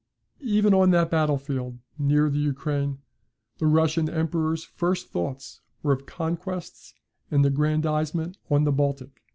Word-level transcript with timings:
Even 0.47 0.73
on 0.73 0.89
that 0.89 1.11
battle 1.11 1.37
field, 1.37 1.77
near 1.95 2.27
the 2.27 2.39
Ukraine, 2.39 2.97
the 3.59 3.67
Russian 3.67 4.09
emperor's 4.09 4.63
first 4.63 5.09
thoughts 5.11 5.61
were 5.83 5.93
of 5.93 6.07
conquests 6.07 6.95
and 7.29 7.45
aggrandisement 7.45 8.39
on 8.49 8.63
the 8.63 8.71
Baltic. 8.71 9.21